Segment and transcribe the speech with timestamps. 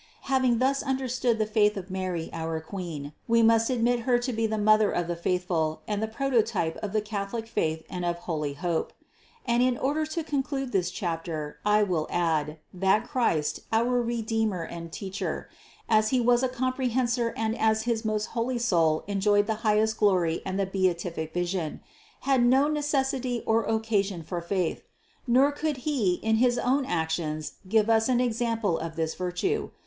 [0.21, 4.47] Having thus understood the faith of Mary our Queen, we must admit Her to be
[4.47, 8.53] the Mother of the faithful and the prototype of the Catholic faith and of holy
[8.53, 8.93] hope.
[9.45, 14.91] And in order to conclude this chapter, I will add, that Christ, our Redeemer and
[14.91, 15.47] Teacher,
[15.87, 20.41] as He was a comprehensor and as his most holy soul enjoyed the highest glory
[20.43, 21.79] and the beatific vision,
[22.21, 24.81] had no necessity or occasion for faith,
[25.27, 29.71] nor could He in his own actions give us an example of this vir tue.